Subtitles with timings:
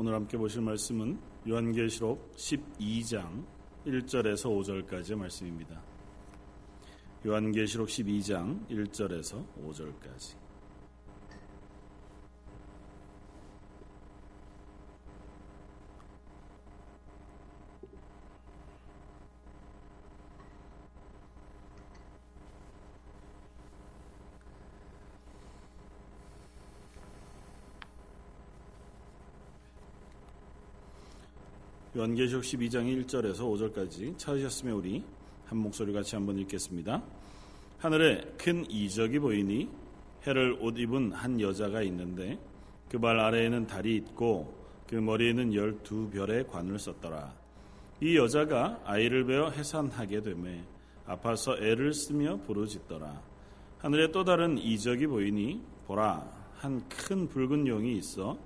[0.00, 3.44] 오늘 함께 보실 말씀은 요한계시록 12장
[3.84, 5.82] 1절에서 5절까지의 말씀입니다.
[7.26, 10.47] 요한계시록 12장 1절에서 5절까지.
[32.08, 35.04] 요한계시록 12장 1절에서 5절까지 찾으셨으면 우리
[35.46, 37.02] 한 목소리 같이 한번 읽겠습니다.
[37.78, 39.68] 하늘에 큰 이적이 보이니
[40.26, 42.38] 해를 옷 입은 한 여자가 있는데
[42.90, 44.54] 그 발 아래에는 달이 있고
[44.88, 47.34] 그 머리에는 열두 별의 관을 썼더라.
[48.00, 50.62] 이 여자가 아이를 베어 해산하게 되매
[51.06, 53.20] 아파서 애를 쓰며 부르짖더라.
[53.78, 58.38] 하늘에 또 다른 이적이 보이니 보라 한 큰 붉은 용이 있어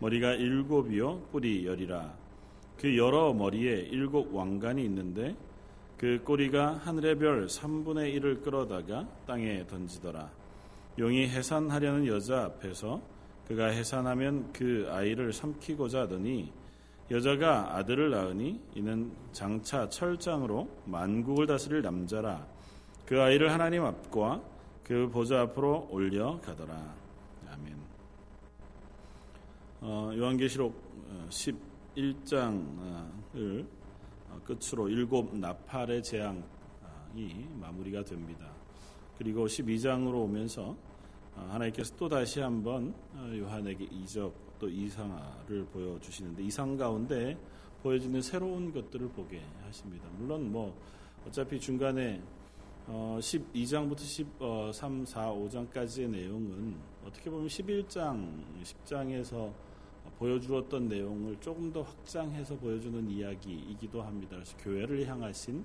[0.00, 2.19] 머리가 일곱이요 뿔이 열이라
[2.80, 5.36] 그 여러 머리에 일곱 왕관이 있는데
[5.98, 10.30] 그 꼬리가 하늘의 별 3분의 1을 끌어다가 땅에 던지더라.
[10.98, 13.02] 용이 해산하려는 여자 앞에서
[13.46, 16.50] 그가 해산하면 그 아이를 삼키고자 하더니
[17.10, 22.46] 여자가 아들을 낳으니 이는 장차 철장으로 만국을 다스릴 남자라.
[23.04, 24.40] 그 아이를 하나님 앞과
[24.84, 26.94] 그 보좌 앞으로 올려 가더라.
[27.52, 27.76] 아멘.
[29.82, 30.72] 어, 요한계시록
[31.28, 33.66] 10 1장을
[34.28, 38.50] 어, 끝으로 일곱 나팔의 재앙이 마무리가 됩니다.
[39.18, 40.76] 그리고 12장으로 오면서
[41.34, 47.36] 어, 하나님께서 또 다시 한번 어, 요한에게 이적 또 이상을 보여주시는데 이상 가운데
[47.82, 50.06] 보여지는 새로운 것들을 보게 하십니다.
[50.18, 50.78] 물론 뭐
[51.26, 52.22] 어차피 중간에
[52.88, 54.00] 12장부터
[54.72, 59.52] 13, 4, 5장까지의 내용은 어떻게 보면 11장, 10장에서
[60.20, 64.36] 보여주었던 내용을 조금 더 확장해서 보여주는 이야기이기도 합니다.
[64.36, 65.64] 그래서 교회를 향하신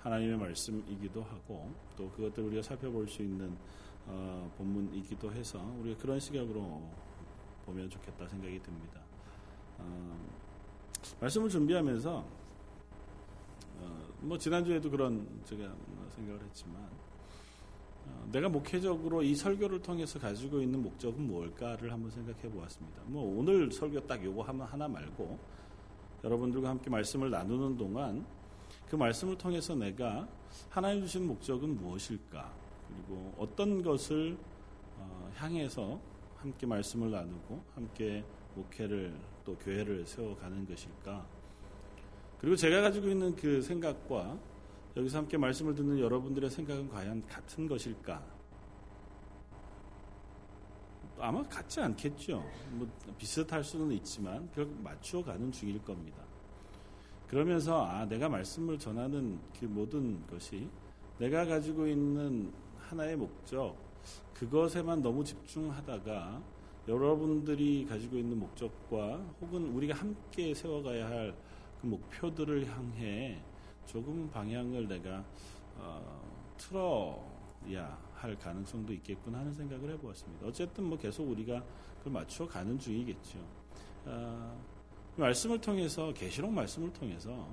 [0.00, 3.56] 하나님의 말씀이기도 하고 또 그것들을 우리가 살펴볼 수 있는
[4.06, 6.82] 어, 본문이기도 해서 우리가 그런 시각으로
[7.64, 9.00] 보면 좋겠다 생각이 듭니다.
[9.78, 10.18] 어,
[11.20, 12.26] 말씀을 준비하면서
[13.78, 15.72] 어, 뭐 지난주에도 그런 제가
[16.16, 17.03] 생각을 했지만 어,
[18.32, 23.02] 내가 목회적으로 이 설교를 통해서 가지고 있는 목적은 뭘까를 한번 생각해 보았습니다.
[23.06, 25.38] 뭐 오늘 설교 딱 요거 하나 말고
[26.24, 28.26] 여러분들과 함께 말씀을 나누는 동안
[28.88, 30.26] 그 말씀을 통해서 내가
[30.68, 32.52] 하나님 주신 목적은 무엇일까?
[32.88, 34.36] 그리고 어떤 것을
[34.98, 36.00] 어, 향해서
[36.36, 41.26] 함께 말씀을 나누고 함께 목회를 또 교회를 세워가는 것일까?
[42.38, 44.38] 그리고 제가 가지고 있는 그 생각과
[44.96, 48.22] 여기서 함께 말씀을 듣는 여러분들의 생각은 과연 같은 것일까?
[51.18, 52.44] 아마 같지 않겠죠.
[52.72, 52.88] 뭐
[53.18, 56.22] 비슷할 수는 있지만 결국 맞추어 가는 중일 겁니다.
[57.26, 60.68] 그러면서 아 내가 말씀을 전하는 그 모든 것이
[61.18, 63.76] 내가 가지고 있는 하나의 목적
[64.34, 66.42] 그것에만 너무 집중하다가
[66.86, 71.34] 여러분들이 가지고 있는 목적과 혹은 우리가 함께 세워가야 할
[71.84, 73.38] 그 목표들을 향해
[73.86, 75.24] 조금 방향을 내가
[75.76, 76.20] 어,
[76.56, 80.46] 틀어야 할 가능성도 있겠구나 하는 생각을 해보았습니다.
[80.46, 81.62] 어쨌든 뭐 계속 우리가
[81.98, 83.38] 그걸 맞추어 가는 중이겠죠.
[84.06, 84.64] 어,
[85.16, 87.48] 말씀을 통해서 계시록 말씀을 통해서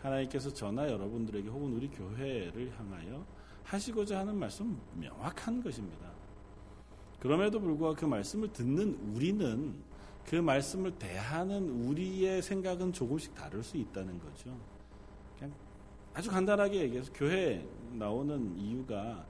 [0.00, 3.24] 하나님께서 저나 여러분들에게 혹은 우리 교회를 향하여
[3.64, 6.12] 하시고자 하는 말씀 명확한 것입니다.
[7.18, 9.74] 그럼에도 불구하고 그 말씀을 듣는 우리는
[10.26, 14.54] 그 말씀을 대하는 우리의 생각은 조금씩 다를 수 있다는 거죠.
[16.14, 19.26] 아주 간단하게 얘기해서 교회 나오는 이유가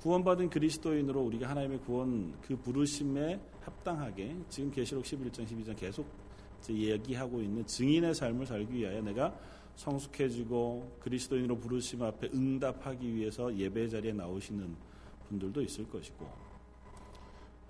[0.00, 6.06] 구원받은 그리스도인으로 우리가 하나님의 구원 그 부르심에 합당하게 지금 계시록 11장 12장 계속
[6.68, 9.34] 얘기하고 있는 증인의 삶을 살기 위하여 내가
[9.76, 14.76] 성숙해지고 그리스도인으로 부르심 앞에 응답하기 위해서 예배 자리에 나오시는
[15.28, 16.45] 분들도 있을 것이고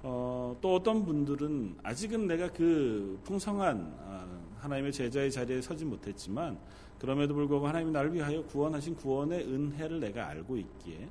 [0.02, 4.26] 어, 또 어떤 분들은 아직은 내가 그 풍성한 아,
[4.58, 6.59] 하나님의 제자의 자리에 서지 못했지만
[6.98, 11.09] 그럼에도 불구하고 하나님이 나를 위하여 구원하신 구원의 은혜를 내가 알고 있기에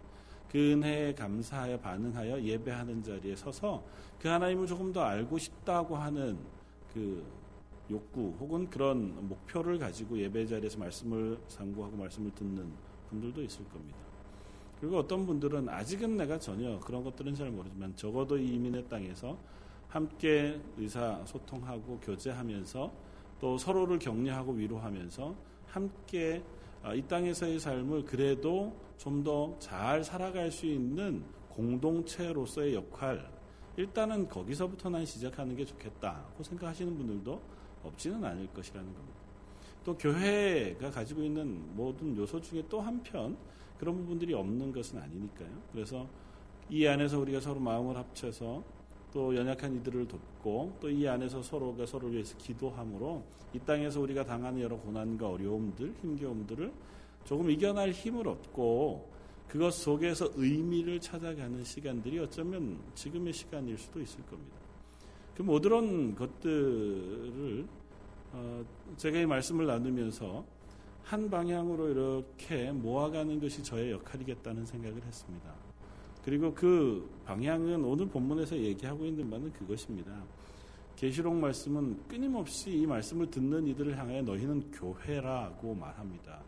[0.52, 3.84] 그 은혜에 감사하여 반응하여 예배하는 자리에 서서
[4.20, 6.38] 그 하나님을 조금 더 알고 싶다고 하는
[6.94, 7.24] 그
[7.92, 12.72] 욕구 혹은 그런 목표를 가지고 예배 자리에서 말씀을 상고하고 말씀을 듣는
[13.10, 14.05] 분들도 있을 겁니다.
[14.86, 19.36] 그리고 어떤 분들은 아직은 내가 전혀 그런 것들은 잘 모르지만 적어도 이민의 땅에서
[19.88, 22.92] 함께 의사 소통하고 교제하면서
[23.42, 25.34] 또 서로를 격려하고 위로하면서
[25.66, 26.44] 함께
[26.84, 33.28] 아, 이 땅에서의 삶을 그래도 좀 더 잘 살아갈 수 있는 공동체로서의 역할
[33.78, 37.42] 일단은 거기서부터 난 시작하는 게 좋겠다고 생각하시는 분들도
[37.84, 39.20] 없지는 않을 것이라는 겁니다.
[39.84, 43.36] 또 교회가 가지고 있는 모든 요소 중에 또 한편
[43.86, 45.48] 그런 부분들이 없는 것은 아니니까요.
[45.72, 46.10] 그래서
[46.72, 48.64] 이 안에서 우리가 서로 마음을 합쳐서
[49.14, 53.24] 또 연약한 이들을 돕고 또 이 안에서 서로가 서로를 위해서 기도함으로
[53.54, 56.74] 이 땅에서 우리가 당하는 여러 고난과 어려움들, 힘겨움들을
[57.26, 59.08] 조금 이겨낼 힘을 얻고
[59.48, 64.58] 그것 속에서 의미를 찾아가는 시간들이 어쩌면 지금의 시간일 수도 있을 겁니다.
[65.36, 67.68] 그 모든 것들을
[68.34, 68.66] 어
[68.98, 70.55] 제가 이 말씀을 나누면서
[71.06, 75.54] 한 방향으로 이렇게 모아가는 것이 저의 역할이겠다는 생각을 했습니다.
[76.24, 80.12] 그리고 그 방향은 오늘 본문에서 얘기하고 있는 바는 그것입니다.
[80.96, 86.42] 계시록 말씀은 끊임없이 이 말씀을 듣는 이들을 향하여 너희는 교회라고 말합니다.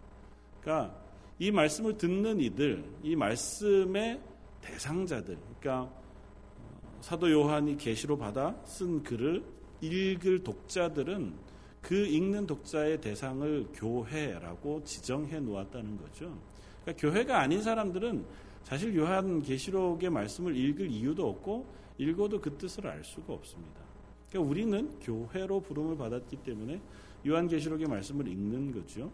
[0.60, 0.96] 그러니까
[1.38, 4.20] 이 말씀을 듣는 이들, 이 말씀의
[4.62, 9.44] 대상자들, 그러니까 어, 사도 요한이 계시로 받아 쓴 글을
[9.82, 11.47] 읽을 독자들은
[11.82, 16.38] 그 읽는 독자의 대상을 교회라고 지정해 놓았다는 거죠.
[16.84, 18.26] 그러니까 교회가 아닌 사람들은
[18.64, 21.66] 사실 요한 계시록의 말씀을 읽을 이유도 없고
[21.98, 23.82] 읽어도 그 뜻을 알 수가 없습니다.
[24.30, 26.82] 그러니까 우리는 교회로 부름을 받았기 때문에
[27.28, 29.12] 요한 계시록의 말씀을 읽는 거죠.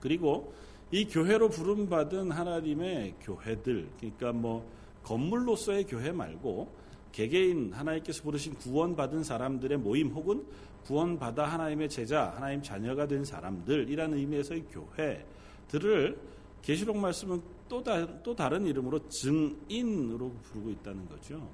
[0.00, 0.52] 그리고
[0.90, 4.68] 이 교회로 부름받은 하나님의 교회들, 그러니까 뭐
[5.02, 6.68] 건물로서의 교회 말고
[7.12, 10.44] 개개인 하나님께서 부르신 구원받은 사람들의 모임 혹은
[10.86, 16.18] 구원받아 하나님의 제자, 하나님 자녀가 된 사람들이라는 의미에서의 교회들을
[16.62, 21.48] 계시록 말씀은 또, 다, 또 다른 이름으로 증인으로 부르고 있다는 거죠.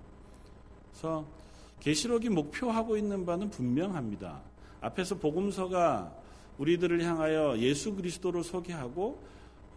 [0.91, 1.27] 그래서
[1.81, 4.43] 계시록이 목표하고 있는 바는 분명합니다.
[4.81, 6.13] 앞에서 복음서가
[6.59, 9.19] 우리들을 향하여 예수 그리스도를 소개하고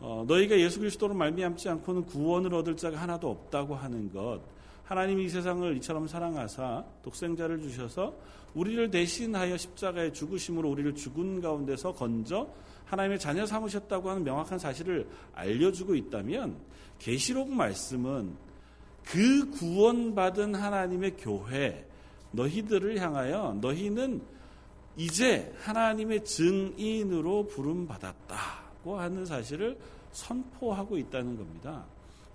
[0.01, 4.41] 어, 너희가 예수 그리스도를 말미암지 않고는 구원을 얻을 자가 하나도 없다고 하는 것.
[4.85, 8.13] 하나님이 이 세상을 이처럼 사랑하사 독생자를 주셔서
[8.53, 12.47] 우리를 대신하여 십자가에 죽으심으로 우리를 죽은 가운데서 건져
[12.85, 16.55] 하나님의 자녀 삼으셨다고 하는 명확한 사실을 알려주고 있다면
[16.99, 18.35] 계시록 말씀은
[19.03, 21.87] 그 구원받은 하나님의 교회
[22.31, 24.21] 너희들을 향하여 너희는
[24.97, 29.77] 이제 하나님의 증인으로 부름 받았다고 하는 사실을
[30.11, 31.85] 선포하고 있다는 겁니다.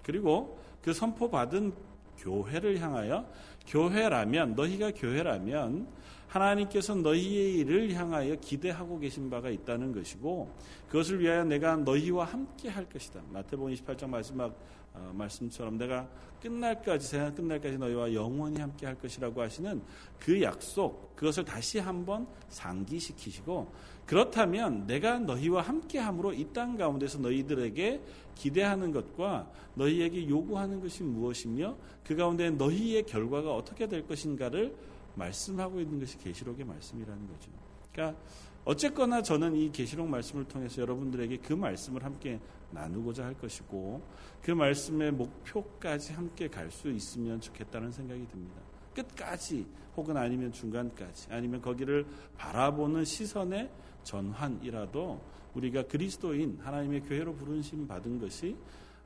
[0.02, 1.72] 그리고 그 선포받은
[2.20, 3.26] 교회를 향하여
[3.66, 5.88] 교회라면 너희가 교회라면
[6.28, 10.54] 하나님께서 너희의 일을 향하여 기대하고 계신 바가 있다는 것이고
[10.88, 13.20] 그것을 위하여 내가 너희와 함께 할 것이다.
[13.30, 14.54] 마태복음 28장 마지막
[14.92, 16.08] 어, 말씀처럼 내가
[16.42, 19.82] 끝날까지 세상 끝날까지 너희와 영원히 함께 할 것이라고 하시는
[20.18, 23.72] 그 약속 그것을 다시 한번 상기시키시고
[24.10, 28.00] 그렇다면 내가 너희와 함께 함으로 이 땅 가운데서 너희들에게
[28.34, 34.74] 기대하는 것과 너희에게 요구하는 것이 무엇이며 그 가운데 너희의 결과가 어떻게 될 것인가를
[35.14, 37.52] 말씀하고 있는 것이 계시록의 말씀이라는 거죠.
[37.92, 38.20] 그러니까
[38.64, 42.40] 어쨌거나 저는 이 계시록 말씀을 통해서 여러분들에게 그 말씀을 함께
[42.72, 44.02] 나누고자 할 것이고
[44.42, 48.60] 그 말씀의 목표까지 함께 갈 수 있으면 좋겠다는 생각이 듭니다.
[48.92, 49.66] 끝까지
[49.96, 52.04] 혹은 아니면 중간까지 아니면 거기를
[52.36, 53.70] 바라보는 시선의
[54.04, 55.20] 전환이라도
[55.54, 58.56] 우리가 그리스도인 하나님의 교회로 부르심 받은 것이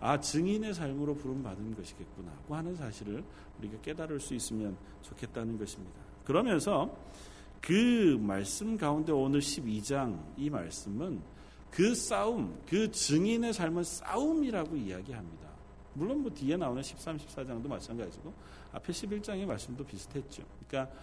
[0.00, 3.25] 아 증인의 삶으로 부름 받은 것이겠구나 하고 하는 사실을
[3.58, 5.94] 우리가 깨달을 수 있으면 좋겠다는 것입니다.
[6.25, 6.94] 그러면서
[7.61, 11.20] 그 말씀 가운데 오늘 12장 이 말씀은
[11.70, 15.48] 그 싸움, 그 증인의 삶은 싸움이라고 이야기합니다.
[15.94, 18.32] 물론 뭐 뒤에 나오는 13, 14장도 마찬가지고
[18.72, 20.43] 앞에 11장의 말씀도 비슷했죠.
[20.69, 20.94] 그러니까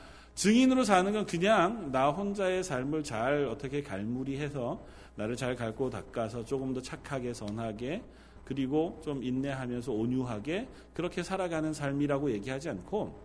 [0.41, 4.83] 증인으로 사는 건 그냥 나 혼자의 삶을 잘 어떻게 갈무리해서
[5.13, 8.01] 나를 잘 갈고 닦아서 조금 더 착하게 선하게
[8.43, 13.15] 그리고 좀 인내하면서 온유하게 그렇게 살아가는 삶이라고 얘기하지 않고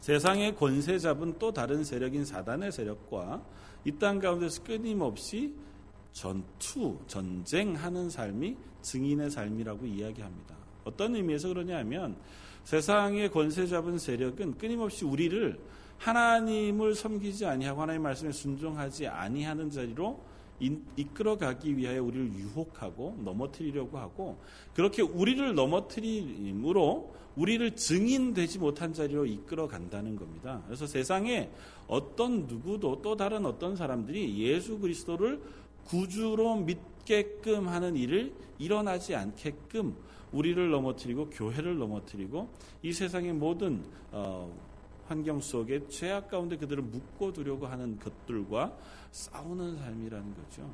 [0.00, 3.40] 세상의 권세 잡은 또 다른 세력인 사단의 세력과
[3.84, 5.54] 이 땅 가운데서 끊임없이
[6.10, 10.56] 전투, 전쟁하는 삶이 증인의 삶이라고 이야기합니다.
[10.82, 12.16] 어떤 의미에서 그러냐면
[12.64, 15.60] 세상의 권세 잡은 세력은 끊임없이 우리를
[16.02, 20.20] 하나님을 섬기지 아니하고 하나님의 말씀에 순종하지 아니하는 자리로
[20.96, 24.38] 이끌어가기 위하여 우리를 유혹하고 넘어뜨리려고 하고
[24.74, 30.62] 그렇게 우리를 넘어뜨림으로 우리를 증인되지 못한 자리로 이끌어 간다는 겁니다.
[30.66, 31.50] 그래서 세상에
[31.86, 35.40] 어떤 누구도 또 다른 어떤 사람들이 예수 그리스도를
[35.84, 39.96] 구주로 믿게끔 하는 일을 일어나지 않게끔
[40.32, 42.48] 우리를 넘어뜨리고 교회를 넘어뜨리고
[42.82, 44.52] 이 세상의 모든 어,
[45.12, 48.74] 환경 속에 죄악 가운데 그들을 묶어두려고 하는 것들과
[49.10, 50.70] 싸우는 삶이라는 거죠.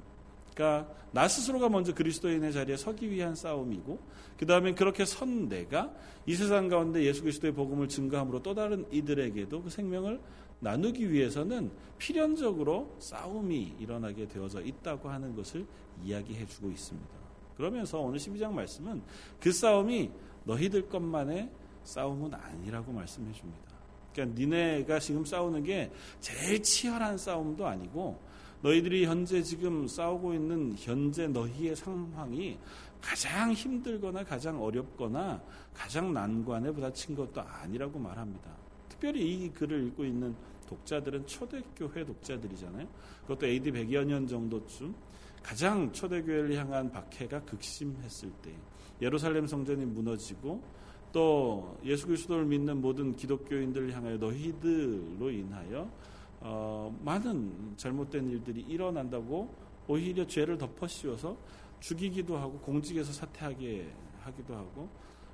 [0.54, 3.99] 그러니까 나 스스로가 먼저 그리스도인의 자리에 서기 위한 싸움이고
[4.38, 5.92] 그 다음에 그렇게 선 내가
[6.25, 10.21] 이 세상 가운데 예수 그리스도의 복음을 증거함으로 또 다른 이들에게도 그 생명을
[10.61, 15.66] 나누기 위해서는 필연적으로 싸움이 일어나게 되어져 있다고 하는 것을
[16.04, 17.09] 이야기해 주고 있습니다.
[17.57, 19.02] 그러면서 오늘 12장 말씀은
[19.40, 20.11] 그 싸움이
[20.45, 21.50] 너희들 것만의
[21.83, 23.67] 싸움은 아니라고 말씀해 줍니다.
[24.12, 28.19] 그러니까 니네가 지금 싸우는 게 제일 치열한 싸움도 아니고
[28.62, 32.59] 너희들이 현재 지금 싸우고 있는 현재 너희의 상황이
[33.00, 35.41] 가장 힘들거나 가장 어렵거나
[35.73, 38.50] 가장 난관에 부딪힌 것도 아니라고 말합니다.
[38.88, 40.35] 특별히 이 글을 읽고 있는
[40.67, 42.87] 독자들은 초대교회 독자들이잖아요.
[43.23, 44.95] 그것도 AD 100여 년 정도쯤
[45.43, 48.53] 가장 초대교회를 향한 박해가 극심했을 때
[49.00, 50.62] 예루살렘 성전이 무너지고
[51.18, 55.90] 또 예수 그리스도를 믿는 모든 기독교인들을 향하여 너희들로 인하여
[56.38, 59.52] 어, 많은 잘못된 일들이 일어난다고
[59.88, 61.37] 오히려 죄를 덮어씌워서
[61.80, 64.88] 죽이기도 하고 공직에서 사퇴하게 하기도 하고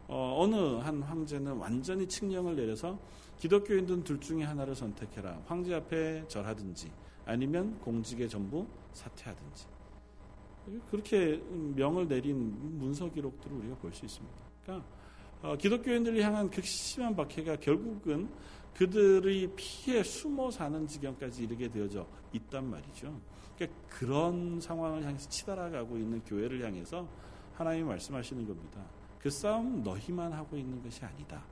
[0.09, 2.99] 어, 느한 황제는 완전히 칙령을 내려서
[3.37, 5.39] 기독교인들 둘 중에 하나를 선택해라.
[5.45, 6.91] 황제 앞에 절하든지
[7.27, 9.67] 아니면 공직에 전부 사퇴하든지.
[10.91, 11.43] 그렇게
[11.77, 14.35] 명을 내린 문서 기록들을 우리가 볼 수 있습니다.
[14.63, 15.04] 그러니까 어,
[15.59, 18.29] 기독교인들을 향한 극심한 박해가 결국은
[18.75, 23.21] 그들의 피해 숨어 사는 지경까지 이르게 되어져 있단 말이죠.
[23.57, 27.07] 그러니까 그런 상황을 향해서 치달아가고 있는 교회를 향해서
[27.55, 28.85] 하나님이 말씀하시는 겁니다.
[29.21, 31.45] 그 싸움 너희만 하고 있는 것이 아니다.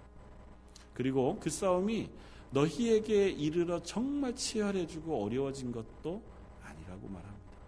[0.95, 2.11] 그리고 그 싸움이
[2.51, 6.23] 너희에게 이르러 정말 치열해지고 어려워진 것도
[6.63, 7.59] 아니라고 말합니다.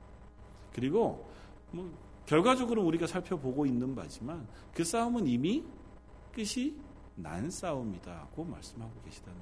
[0.73, 1.31] 그리고
[1.71, 1.91] 뭐
[2.27, 5.65] 결과적으로 우리가 살펴보고 있는 바지만 그 싸움은 이미
[6.35, 6.75] 끝이
[7.17, 9.39] 난 싸움이다고 말씀하고 계시다는.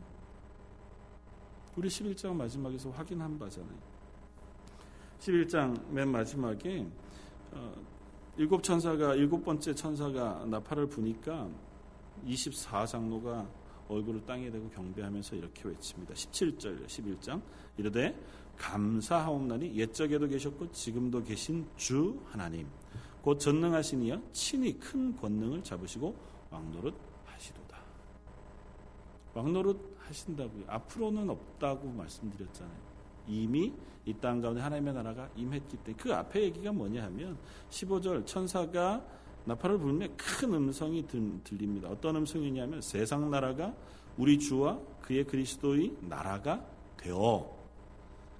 [1.74, 3.78] 우리 11장 마지막에서 확인한 바잖아요.
[5.20, 6.86] 11장 맨 마지막에
[7.52, 7.74] 어,
[8.36, 11.48] 일곱 천사가 일곱 번째 천사가 나팔을 부니까
[12.26, 13.48] 24장로가
[13.88, 16.14] 얼굴을 땅에 대고 경배하면서 이렇게 외칩니다.
[16.14, 17.40] 17절 11장
[17.78, 18.14] 이르되
[18.58, 22.68] 감사하옵나니 옛적에도 계셨고 지금도 계신 주 하나님
[23.22, 26.94] 곧 전능하신 이여 친히 큰 권능을 잡으시고 왕노릇
[27.26, 27.78] 하시도다.
[29.34, 30.64] 왕노릇 하신다고요.
[30.68, 32.92] 앞으로는 없다고 말씀드렸잖아요.
[33.28, 33.72] 이미
[34.04, 37.38] 이 땅 가운데 하나님의 나라가 임했기 때문에 그 앞에 얘기가 뭐냐 하면
[37.70, 39.04] 15절 천사가
[39.44, 41.88] 나팔을 불며 큰 음성이 들립니다.
[41.88, 43.74] 어떤 음성이냐면 세상 나라가
[44.16, 46.64] 우리 주와 그의 그리스도의 나라가
[46.96, 47.48] 되어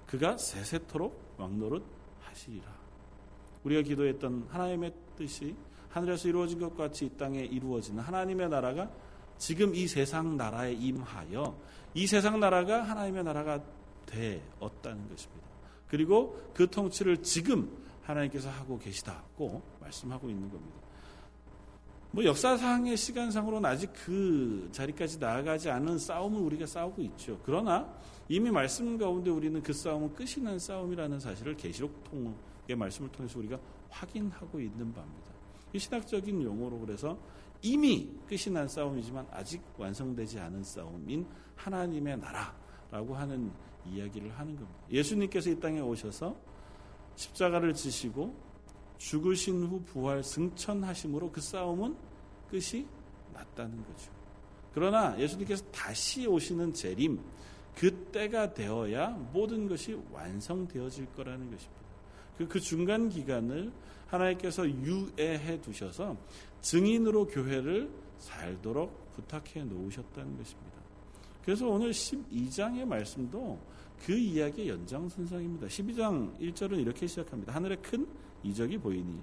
[0.05, 1.83] 그가 세세토록 왕노릇
[2.21, 2.71] 하시리라.
[3.63, 5.55] 우리가 기도했던 하나님의 뜻이
[5.93, 8.89] 하늘에서 이루어진 것 같이 이 땅에 이루어지는 하나님의 나라가
[9.37, 11.55] 지금 이 세상 나라에 임하여
[11.93, 13.61] 이 세상 나라가 하나님의 나라가
[14.07, 15.47] 되었다는 것입니다.
[15.87, 17.69] 그리고 그 통치를 지금
[18.01, 20.77] 하나님께서 하고 계시다고 말씀하고 있는 겁니다.
[22.09, 27.39] 뭐 역사상의 시간상으로는 아직 그 자리까지 나아가지 않은 싸움을 우리가 싸우고 있죠.
[27.43, 27.87] 그러나
[28.29, 33.59] 이미 말씀 가운데 우리는 그 싸움은 끝이 난 싸움이라는 사실을 계시록 통의 말씀을 통해서 우리가
[33.89, 35.32] 확인하고 있는 바입니다.
[35.73, 37.17] 이 신학적인 용어로 그래서
[37.61, 41.25] 이미 끝이 난 싸움이지만 아직 완성되지 않은 싸움인
[41.55, 43.51] 하나님의 나라라고 하는
[43.85, 44.79] 이야기를 하는 겁니다.
[44.91, 46.35] 예수님께서 이 땅에 오셔서
[47.15, 48.35] 십자가를 지시고
[48.97, 51.95] 죽으신 후 부활 승천하심으로 그 싸움은
[52.49, 52.87] 끝이
[53.33, 54.11] 났다는 거죠.
[54.73, 57.19] 그러나 예수님께서 다시 오시는 재림,
[57.75, 61.83] 그때가 되어야 모든 것이 완성되어질 거라는 것입니다.
[62.37, 63.71] 그, 그 중간 기간을
[64.07, 66.17] 하나님께서 유예해 두셔서
[66.61, 70.73] 증인으로 교회를 살도록 부탁해 놓으셨다는 것입니다.
[71.43, 73.59] 그래서 오늘 12장의 말씀도
[74.05, 75.67] 그 이야기의 연장선상입니다.
[75.67, 77.53] 12장 1절은 이렇게 시작합니다.
[77.53, 78.07] 하늘에 큰
[78.43, 79.19] 이적이 보이니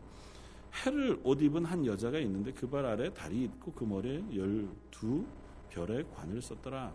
[0.84, 5.24] 해를 옷 입은 한 여자가 있는데 그 발 아래 달이 있고 그 머리에 열두
[5.70, 6.94] 별의 관을 썼더라.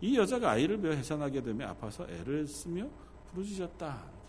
[0.00, 2.88] 이 여자가 아이를 배어 해산하게 되며 아파서 애를 쓰며
[3.30, 4.19] 부르짖었다.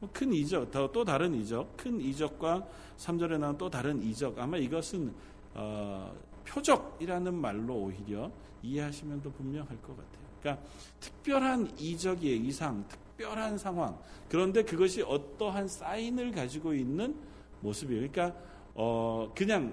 [0.00, 2.66] 뭐큰 이적, 또 다른 이적, 큰 이적과
[2.98, 4.38] 3절에 나온 또 다른 이적.
[4.38, 5.12] 아마 이것은
[5.54, 6.14] 어,
[6.46, 8.30] 표적이라는 말로 오히려
[8.62, 10.28] 이해하시면 더 분명할 것 같아요.
[10.40, 10.66] 그러니까
[11.00, 13.98] 특별한 이적의 이상, 특별한 상황.
[14.28, 17.16] 그런데 그것이 어떠한 사인을 가지고 있는
[17.60, 18.08] 모습이에요.
[18.08, 18.38] 그러니까
[18.74, 19.72] 어 그냥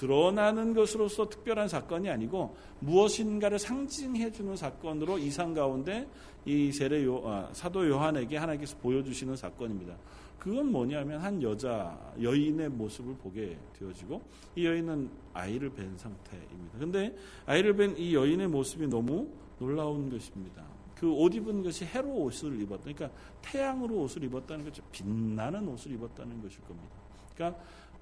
[0.00, 6.08] 드러나는 것으로서 특별한 사건이 아니고 무엇인가를 상징해 주는 사건으로 이상 가운데
[6.46, 9.94] 이 세례 요, 아, 사도 요한에게 하나님께서 보여주시는 사건입니다.
[10.38, 14.22] 그건 뭐냐면 한 여자 여인의 모습을 보게 되어지고
[14.56, 16.78] 이 여인은 아이를 뵌 상태입니다.
[16.78, 17.14] 근데
[17.44, 19.28] 아이를 뵌 이 여인의 모습이 너무
[19.58, 20.64] 놀라운 것입니다.
[20.96, 22.84] 그 옷 입은 것이 해로 옷을 입었다.
[22.84, 23.10] 그러니까
[23.42, 24.82] 태양으로 옷을 입었다는 거죠.
[24.92, 26.96] 빛나는 옷을 입었다는 것일 겁니다.
[27.34, 27.60] 그러니까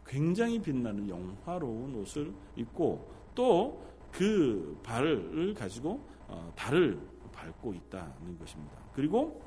[0.09, 6.99] 굉장히 빛나는 영화로운 옷을 입고 또 그 발을 가지고 어, 달을
[7.33, 8.77] 밟고 있다는 것입니다.
[8.95, 9.43] 그리고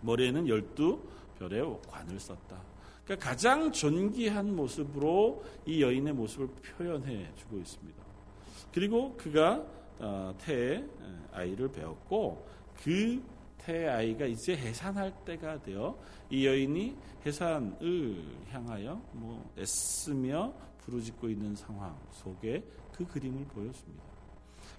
[0.00, 1.02] 머리에는 열두
[1.38, 2.62] 별의 관을 썼다.
[3.04, 8.02] 그러니까 가장 존귀한 모습으로 이 여인의 모습을 표현해 주고 있습니다.
[8.72, 9.64] 그리고 그가
[9.98, 10.84] 어, 태에
[11.32, 12.46] 아이를 배웠고
[12.82, 13.22] 그
[13.58, 15.98] 태의 아이가 이제 해산할 때가 되어
[16.30, 24.04] 이 여인이 해산을 향하여 뭐 애쓰며 부르짖고 있는 상황 속에 그 그림을 보였습니다.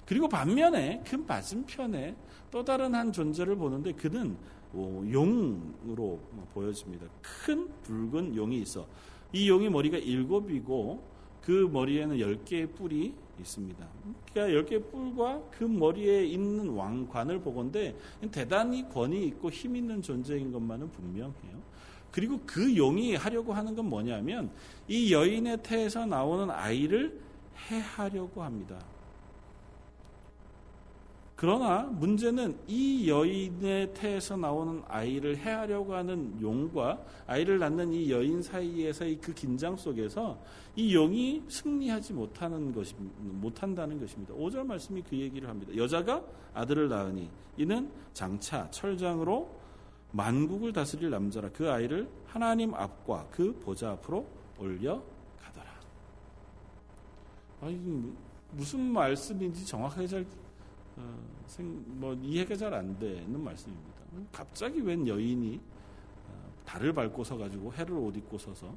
[0.05, 2.15] 그리고 반면에 큰 맞은편에
[2.49, 4.37] 또 다른 한 존재를 보는데 그는
[4.71, 6.19] 어, 용으로
[6.53, 7.05] 보여집니다.
[7.21, 8.87] 큰 붉은 용이 있어.
[9.33, 11.03] 이 용이 머리가 일곱이고
[11.41, 13.87] 그 머리에는 열 개의 뿔이 있습니다.
[14.31, 17.97] 그러니까 열 개의 뿔과 그 머리에 있는 왕관을 보건데
[18.31, 21.61] 대단히 권위 있고 힘 있는 존재인 것만은 분명해요.
[22.11, 24.49] 그리고 그 용이 하려고 하는 건 뭐냐면
[24.87, 27.19] 이 여인의 태에서 나오는 아이를
[27.69, 28.79] 해하려고 합니다.
[31.37, 39.19] 그러나 문제는 이 여인의 태에서 나오는 아이를 해하려고 하는 용과 아이를 낳는 이 여인 사이에서의
[39.21, 40.39] 그 긴장 속에서
[40.75, 44.33] 이 용이 승리하지 못하는 것이 못한다는 것입니다.
[44.33, 45.71] 5절 말씀이 그 얘기를 합니다.
[45.75, 46.23] 여자가
[46.55, 49.47] 아들을 낳으니 이는 장차 철장으로
[50.11, 54.25] 만국을 다스릴 남자라 그 아이를 하나님 앞과 그 보좌 앞으로
[54.59, 55.01] 올려
[55.41, 55.71] 가더라.
[57.61, 58.13] 아, 이
[58.51, 60.25] 무슨 말씀인지 정확하게 잘
[60.95, 63.97] 어, 생, 뭐 이해가 잘 안 되는 말씀입니다.
[64.31, 65.59] 갑자기 웬 여인이
[66.27, 68.73] 어, 달을 밟고 서 가지고 해를 옷 입고 서서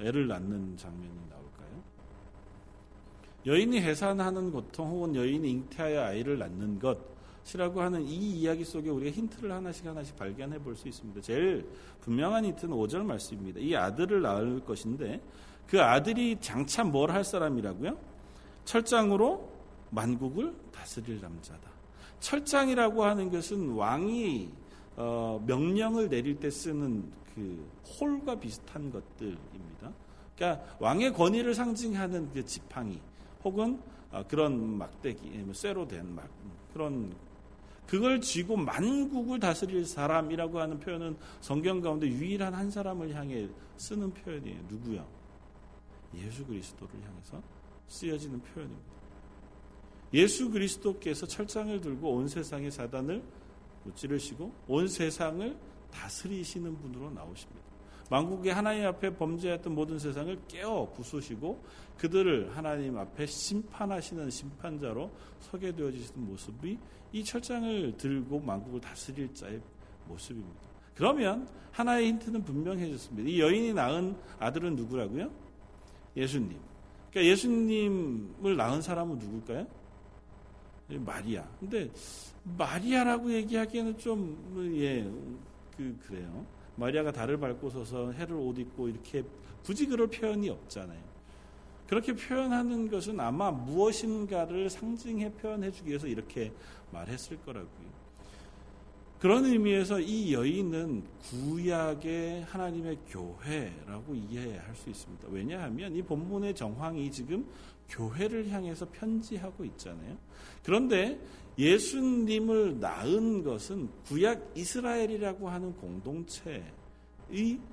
[0.00, 1.82] 애를 낳는 장면이 나올까요?
[3.46, 7.15] 여인이 해산하는 고통 혹은 여인이 잉태하여 아이를 낳는 것
[7.54, 11.20] 이라고 하는 이 이야기 속에 우리가 힌트를 하나씩 하나씩 발견해 볼 수 있습니다.
[11.20, 11.66] 제일
[12.00, 13.60] 분명한 힌트는 5절 말씀입니다.
[13.60, 15.20] 이 아들을 낳을 것인데
[15.66, 17.96] 그 아들이 장차 뭘 할 사람이라고요?
[18.64, 19.48] 철장으로
[19.90, 21.70] 만국을 다스릴 남자다.
[22.20, 24.50] 철장이라고 하는 것은 왕이
[24.96, 27.68] 어, 명령을 내릴 때 쓰는 그
[28.00, 29.92] 홀과 비슷한 것들입니다.
[30.34, 32.98] 그러니까 왕의 권위를 상징하는 그 지팡이
[33.44, 33.78] 혹은
[34.10, 36.28] 어, 그런 막대기, 뭐 쇠로 된 막,
[36.72, 37.12] 그런
[37.86, 44.60] 그걸 쥐고 만국을 다스릴 사람이라고 하는 표현은 성경 가운데 유일한 한 사람을 향해 쓰는 표현이에요.
[44.68, 45.06] 누구요?
[46.14, 47.42] 예수 그리스도를 향해서
[47.88, 48.96] 쓰여지는 표현입니다.
[50.14, 53.22] 예수 그리스도께서 철장을 들고 온 세상의 사단을
[53.94, 55.56] 찌르시고 온 세상을
[55.92, 57.75] 다스리시는 분으로 나오십니다.
[58.10, 61.62] 만국의 하나님 앞에 범죄했던 모든 세상을 깨어 부수시고
[61.98, 66.78] 그들을 하나님 앞에 심판하시는 심판자로 서게 되어지시는 모습이
[67.12, 69.60] 이 철장을 들고 만국을 다스릴 자의
[70.06, 70.60] 모습입니다.
[70.94, 73.28] 그러면 하나의 힌트는 분명해졌습니다.
[73.28, 75.30] 이 여인이 낳은 아들은 누구라고요?
[76.16, 76.58] 예수님.
[77.10, 79.66] 그러니까 예수님을 낳은 사람은 누굴까요?
[80.88, 81.44] 마리아.
[81.58, 81.90] 근데
[82.44, 85.02] 마리아라고 얘기하기에는 좀 예,
[85.76, 86.46] 그 그래요.
[86.76, 89.24] 마리아가 달을 밟고 서서 해를 옷 입고 이렇게
[89.64, 91.00] 굳이 그럴 표현이 없잖아요.
[91.88, 96.52] 그렇게 표현하는 것은 아마 무엇인가를 상징해 표현해 주기 위해서 이렇게
[96.92, 97.96] 말했을 거라고요.
[99.18, 105.28] 그런 의미에서 이 여인은 구약의 하나님의 교회라고 이해할 수 있습니다.
[105.30, 107.46] 왜냐하면 이 본문의 정황이 지금
[107.88, 110.16] 교회를 향해서 편지하고 있잖아요.
[110.62, 111.18] 그런데
[111.58, 116.62] 예수님을 낳은 것은 구약 이스라엘이라고 하는 공동체의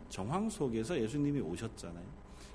[0.10, 2.06] 정황 속에서 예수님이 오셨잖아요.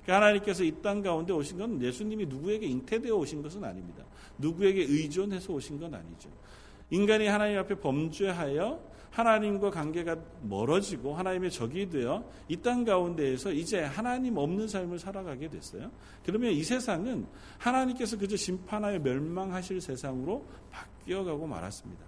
[0.03, 4.03] 그러니까 하나님께서 이 땅 가운데 오신 건 예수님이 누구에게 잉태되어 오신 것은 아닙니다.
[4.37, 6.29] 누구에게 의존해서 오신 건 아니죠.
[6.89, 14.37] 인간이 하나님 앞에 범죄하여 하나님과 관계가 멀어지고 하나님의 적이 되어 이 땅 가운데에서 이제 하나님
[14.37, 15.89] 없는 삶을 살아가게 됐어요.
[16.25, 17.25] 그러면 이 세상은
[17.57, 22.05] 하나님께서 그저 심판하여 멸망하실 세상으로 바뀌어가고 말았습니다.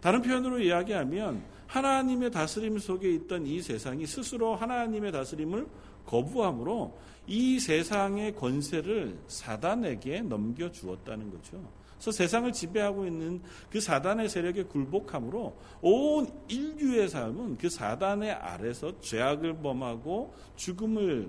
[0.00, 5.66] 다른 표현으로 이야기하면 하나님의 다스림 속에 있던 이 세상이 스스로 하나님의 다스림을
[6.06, 11.77] 거부함으로 이 세상의 권세를 사단에게 넘겨주었다는 거죠.
[11.98, 19.56] 그래서 세상을 지배하고 있는 그 사단의 세력에 굴복함으로 온 인류의 삶은 그 사단의 아래서 죄악을
[19.58, 21.28] 범하고 죽음을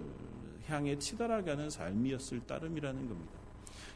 [0.68, 3.32] 향해 치달아가는 삶이었을 따름이라는 겁니다.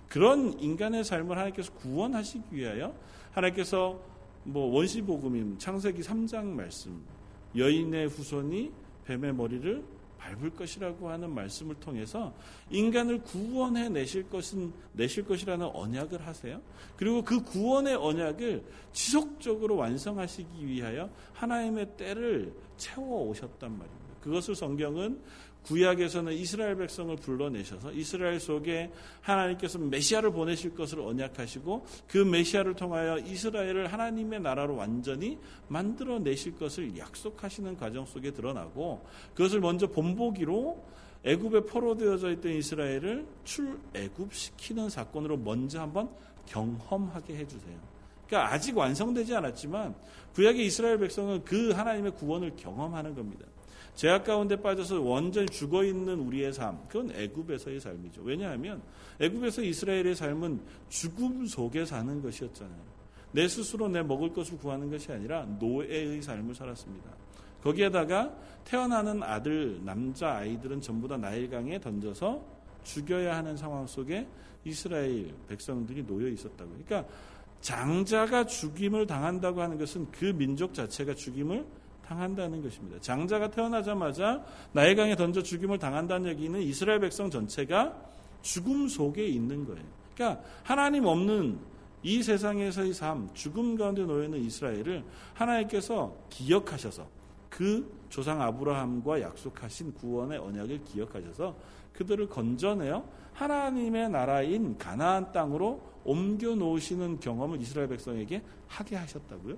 [0.10, 2.96] 그런 인간의 삶을 하나님께서 구원하시기 위하여
[3.32, 4.00] 하나님께서
[4.44, 7.02] 뭐 원시복음임 창세기 3장 말씀
[7.56, 8.72] 여인의 후손이
[9.06, 9.84] 뱀의 머리를
[10.24, 12.34] 밟을 것이라고 하는 말씀을 통해서
[12.70, 16.62] 인간을 구원해 내실 것은 내실 것이라는 언약을 하세요.
[16.96, 24.04] 그리고 그 구원의 언약을 지속적으로 완성하시기 위하여 하나님의 때를 채워 오셨단 말입니다.
[24.22, 25.20] 그것을 성경은
[25.64, 33.92] 구약에서는 이스라엘 백성을 불러내셔서 이스라엘 속에 하나님께서 메시아를 보내실 것을 언약하시고 그 메시아를 통하여 이스라엘을
[33.92, 40.84] 하나님의 나라로 완전히 만들어 내실 것을 약속하시는 과정 속에 드러나고 그것을 먼저 본보기로
[41.26, 46.10] 애굽에 포로되어져 있던 이스라엘을 출애굽시키는 사건으로 먼저 한번
[46.48, 47.78] 경험하게 해주세요.
[48.28, 49.96] 그러니까 아직 완성되지 않았지만
[50.34, 53.46] 구약의 이스라엘 백성은 그 하나님의 구원을 경험하는 겁니다.
[53.96, 58.22] 죄악 가운데 빠져서 완전히 죽어 있는 우리의 삶, 그건 애굽에서의 삶이죠.
[58.24, 58.82] 왜냐하면
[59.20, 62.94] 애굽에서 이스라엘의 삶은 죽음 속에 사는 것이었잖아요.
[63.32, 67.10] 내 스스로 내 먹을 것을 구하는 것이 아니라 노예의 삶을 살았습니다.
[67.64, 72.44] 거기에다가 태어나는 아들, 남자 아이들은 전부 다 나일강에 던져서
[72.84, 74.28] 죽여야 하는 상황 속에
[74.66, 76.70] 이스라엘 백성들이 놓여 있었다고.
[76.70, 77.06] 그러니까
[77.62, 81.66] 장자가 죽임을 당한다고 하는 것은 그 민족 자체가 죽임을
[82.06, 83.00] 당한다는 것입니다.
[83.00, 87.94] 장자가 태어나자마자 나일강에 던져 죽임을 당한다는 얘기는 이스라엘 백성 전체가
[88.42, 89.84] 죽음 속에 있는 거예요.
[90.14, 91.60] 그러니까 하나님 없는
[92.04, 97.08] 이 세상에서의 삶, 죽음 가운데 놓여 있는 이스라엘을 하나님께서 기억하셔서
[97.50, 101.56] 그 조상 아브라함과 약속하신 구원의 언약을 기억하셔서
[101.94, 109.56] 그들을 건져내어 하나님의 나라인 가나안 땅으로 옮겨 놓으시는 경험을 이스라엘 백성에게 하게 하셨다고요.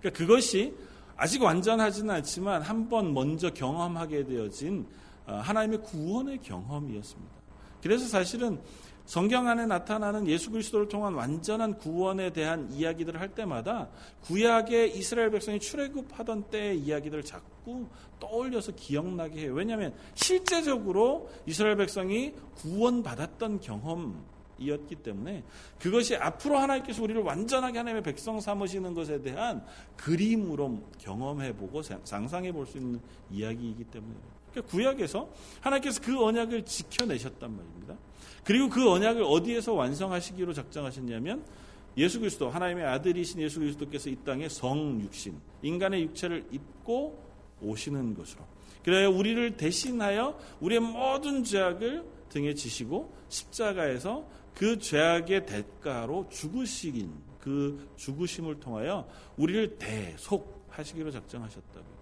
[0.00, 0.74] 그러니까 그것이
[1.16, 4.86] 아직 완전하지는 않지만 한 번 먼저 경험하게 되어진
[5.26, 7.32] 어, 하나님의 구원의 경험이었습니다.
[7.82, 8.60] 그래서 사실은
[9.06, 13.88] 성경 안에 나타나는 예수 그리스도를 통한 완전한 구원에 대한 이야기들을 할 때마다
[14.22, 17.86] 구약의 이스라엘 백성이 출애굽하던 때의 이야기들을 자꾸
[18.18, 19.52] 떠올려서 기억나게 해요.
[19.54, 24.24] 왜냐하면 실제적으로 이스라엘 백성이 구원받았던 경험
[24.58, 25.42] 이었기 때문에
[25.78, 29.64] 그것이 앞으로 하나님께서 우리를 완전하게 하나님의 백성 삼으시는 것에 대한
[29.96, 34.14] 그림으로 경험해보고 상상해볼 수 있는 이야기이기 때문에
[34.50, 35.28] 그러니까 구약에서
[35.60, 37.96] 하나님께서 그 언약을 지켜내셨단 말입니다.
[38.44, 41.44] 그리고 그 언약을 어디에서 완성하시기로 작정하셨냐면
[41.96, 47.22] 예수 그리스도 하나님의 아들이신 예수 그리스도께서 이 땅에 성육신 인간의 육체를 입고
[47.60, 48.44] 오시는 것으로
[48.84, 52.04] 그래야 우리를 대신하여 우리의 모든 죄악을
[52.34, 61.94] 등에 지시고 십자가에서 그 죄악의 대가로 죽으시긴 그 죽으심을 통하여 우리를 대속하시기로 작정하셨다고요.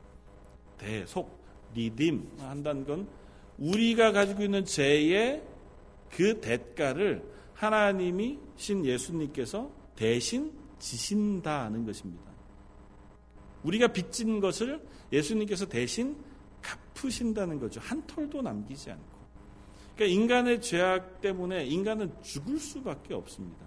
[0.78, 1.38] 대속,
[1.74, 3.08] 리딤 한다는 건
[3.58, 5.42] 우리가 가지고 있는 죄의
[6.10, 7.22] 그 대가를
[7.54, 12.32] 하나님이 신 예수님께서 대신 지신다는 것입니다.
[13.62, 16.16] 우리가 빚진 것을 예수님께서 대신
[16.62, 17.80] 갚으신다는 거죠.
[17.80, 19.11] 한 톨도 남기지 않고.
[19.94, 23.66] 그러니까 인간의 죄악 때문에 인간은 죽을 수밖에 없습니다.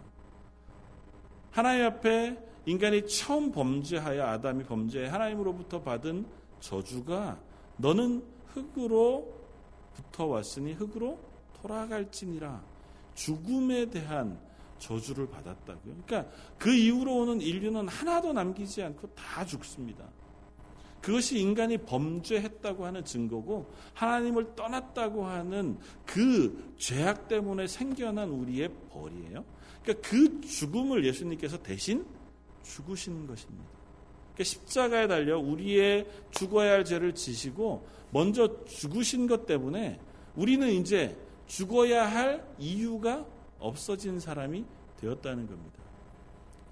[1.52, 6.26] 하나님 앞에 인간이 처음 범죄하여 아담이 범죄해 하나님으로부터 받은
[6.60, 7.40] 저주가
[7.78, 9.34] 너는 흙으로
[9.94, 11.20] 붙어 왔으니 흙으로
[11.62, 12.62] 돌아갈지니라
[13.14, 14.40] 죽음에 대한
[14.80, 15.96] 저주를 받았다고요.
[16.06, 20.06] 그러니까 그 이후로 오는 인류는 하나도 남기지 않고 다 죽습니다.
[21.06, 29.46] 그것이 인간이 범죄했다고 하는 증거고 하나님을 떠났다고 하는 그 죄악 때문에 생겨난 우리의 벌이에요.
[29.84, 32.04] 그러니까 그 죽음을 예수님께서 대신
[32.64, 33.70] 죽으신 것입니다.
[34.34, 40.00] 그러니까 십자가에 달려 우리의 죽어야 할 죄를 지시고 먼저 죽으신 것 때문에
[40.36, 41.16] 우리는 이제
[41.46, 43.24] 죽어야 할 이유가
[43.60, 44.66] 없어진 사람이
[45.00, 45.84] 되었다는 겁니다.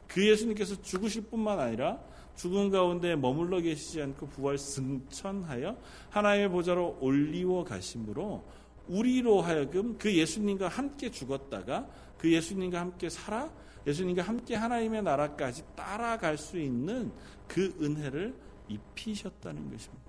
[0.08, 2.02] 그 예수님께서 죽으실 뿐만 아니라
[2.36, 5.78] 죽은 가운데 머물러 계시지 않고 부활 승천하여
[6.10, 8.44] 하나님의 보좌로 올리워 가심으로
[8.88, 13.52] 우리로 하여금 그 예수님과 함께 죽었다가 그 예수님과 함께 살아
[13.86, 17.12] 예수님과 함께 하나님의 나라까지 따라갈 수 있는
[17.48, 18.34] 그 은혜를
[18.68, 20.04] 입히셨다는 것입니다.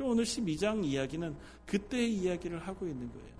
[0.00, 3.33] 오늘 12장 이야기는 그때의 이야기를 하고 있는 거예요.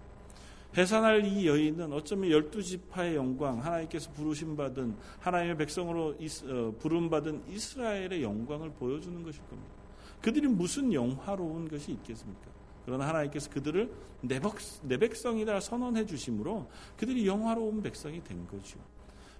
[0.76, 6.14] 해산할 이 여인은 어쩌면 열두 지파의 영광, 하나님께서 부르심 받은 하나님의 백성으로
[6.48, 9.72] 어, 부름 받은 이스라엘의 영광을 보여주는 것일 겁니다.
[10.20, 12.54] 그들이 무슨 영화로운 것이 있겠습니까?
[12.84, 13.90] 그러나 하나님께서 그들을
[14.22, 14.40] 내,
[14.82, 18.78] 내 백성이다 선언해 주심으로 그들이 영화로운 백성이 된 거죠.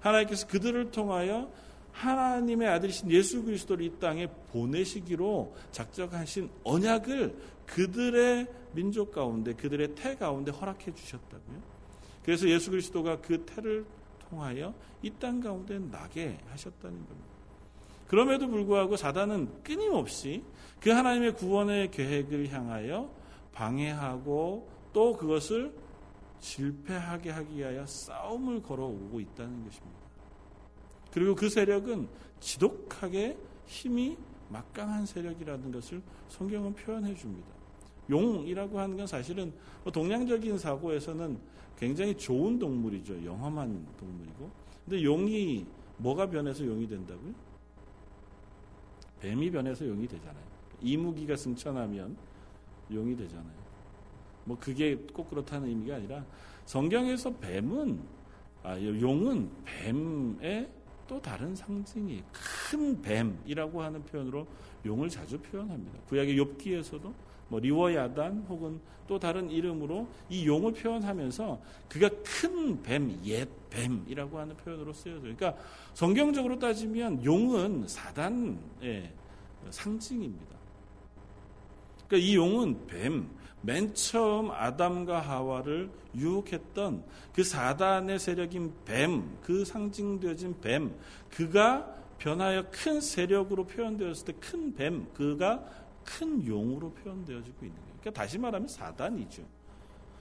[0.00, 1.50] 하나님께서 그들을 통하여
[1.94, 10.50] 하나님의 아들이신 예수 그리스도를 이 땅에 보내시기로 작정하신 언약을 그들의 민족 가운데 그들의 태 가운데
[10.50, 11.62] 허락해 주셨다고요.
[12.24, 13.84] 그래서 예수 그리스도가 그 태를
[14.28, 17.34] 통하여 이 땅 가운데 나게 하셨다는 겁니다.
[18.08, 20.42] 그럼에도 불구하고 사단은 끊임없이
[20.80, 23.10] 그 하나님의 구원의 계획을 향하여
[23.52, 25.74] 방해하고 또 그것을
[26.40, 29.98] 실패하게 하기 위하여 싸움을 걸어오고 있다는 것입니다.
[31.12, 32.08] 그리고 그 세력은
[32.40, 34.16] 지독하게 힘이
[34.48, 37.53] 막강한 세력이라는 것을 성경은 표현해 줍니다.
[38.10, 41.38] 용이라고 하는 건 사실은 뭐 동양적인 사고에서는
[41.78, 43.24] 굉장히 좋은 동물이죠.
[43.24, 44.50] 영험한 동물이고.
[44.84, 47.32] 근데 용이 뭐가 변해서 용이 된다고요?
[49.20, 50.44] 뱀이 변해서 용이 되잖아요.
[50.82, 52.16] 이무기가 승천하면
[52.92, 53.64] 용이 되잖아요.
[54.44, 56.24] 뭐 그게 꼭 그렇다는 의미가 아니라
[56.66, 58.00] 성경에서 뱀은
[58.62, 60.70] 아, 용은 뱀의
[61.06, 64.46] 또 다른 상징이 큰 뱀이라고 하는 표현으로
[64.86, 65.98] 용을 자주 표현합니다.
[66.08, 67.12] 구약의 욥기에서도
[67.48, 74.56] 뭐 리워야단 혹은 또 다른 이름으로 이 용을 표현하면서 그가 큰 뱀, 옛 뱀이라고 하는
[74.56, 75.20] 표현으로 쓰여져.
[75.20, 75.54] 그러니까
[75.92, 79.12] 성경적으로 따지면 용은 사단의
[79.70, 80.54] 상징입니다.
[82.08, 83.28] 그러니까 이 용은 뱀,
[83.60, 87.02] 맨 처음 아담과 하와를 유혹했던
[87.34, 90.94] 그 사단의 세력인 뱀, 그 상징되어진 뱀,
[91.30, 95.64] 그가 변하여 큰 세력으로 표현되었을 때 큰 뱀, 그가
[96.04, 97.96] 큰 용으로 표현되어지고 있는 거예요.
[98.00, 99.42] 그러니까 다시 말하면 사단이죠.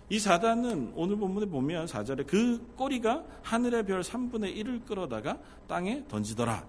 [0.09, 6.65] 이 사단은 오늘 본문에 보면 4절에 그 꼬리가 하늘의 별 3분의 1을 끌어다가 땅에 던지더라.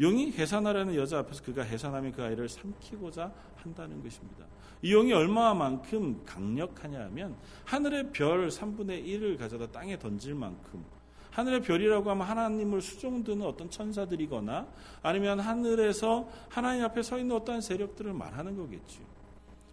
[0.00, 4.44] 용이 해산하려는 여자 앞에서 그가 해산하면 그 아이를 삼키고자 한다는 것입니다.
[4.82, 10.84] 이 용이 얼마만큼 강력하냐 하면 하늘의 별 3분의 1을 가져다 땅에 던질 만큼
[11.36, 14.66] 하늘의 별이라고 하면 하나님을 수종드는 어떤 천사들이거나
[15.02, 19.02] 아니면 하늘에서 하나님 앞에 서 있는 어떠한 세력들을 말하는 거겠죠.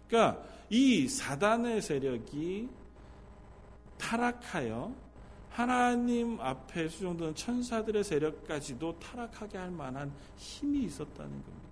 [0.06, 2.68] 그러니까 이 사단의 세력이
[3.96, 4.94] 타락하여
[5.48, 11.64] 하나님 앞에 수종드는 천사들의 세력까지도 타락하게 할 만한 힘이 있었다는 겁니다.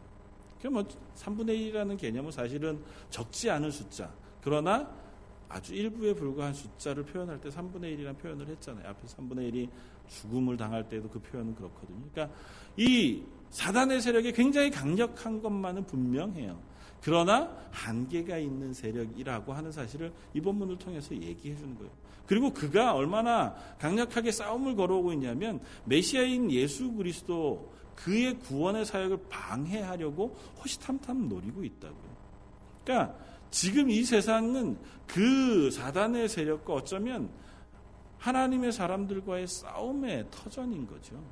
[0.62, 0.85] 그뭐
[1.16, 4.11] 3분의 1이라는 개념은 사실은 적지 않은 숫자.
[4.42, 4.88] 그러나
[5.52, 8.88] 아주 일부에 불과한 숫자를 표현할 때 3분의 1이라는 표현을 했잖아요.
[8.88, 9.68] 앞에 3분의 1이
[10.08, 12.00] 죽음을 당할 때도 그 표현은 그렇거든요.
[12.12, 12.34] 그러니까
[12.76, 16.58] 이 사단의 세력이 굉장히 강력한 것만은 분명해요.
[17.02, 21.90] 그러나 한계가 있는 세력이라고 하는 사실을 이 본문을 통해서 얘기해 주는 거예요.
[22.26, 31.28] 그리고 그가 얼마나 강력하게 싸움을 걸어오고 있냐면 메시아인 예수 그리스도 그의 구원의 사역을 방해하려고 호시탐탐
[31.28, 32.12] 노리고 있다고요.
[32.84, 37.30] 그러니까 지금 이 세상은 그 사단의 세력과 어쩌면
[38.16, 41.22] 하나님의 사람들과의 싸움의 터전인 거죠.